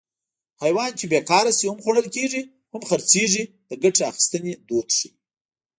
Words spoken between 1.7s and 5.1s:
خوړل کېږي هم خرڅېږي د ګټې اخیستنې دود ښيي